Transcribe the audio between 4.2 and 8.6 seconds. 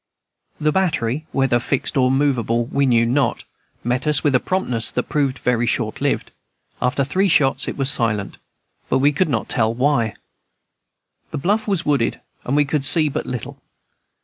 with a promptness that proved very shortlived. After three shots it was silent,